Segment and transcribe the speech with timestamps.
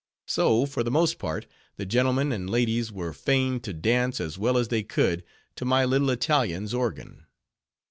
[0.25, 1.45] So for the most part,
[1.77, 5.23] the gentlemen and ladies were fain to dance as well as they could
[5.57, 7.27] to my little Italian's organ.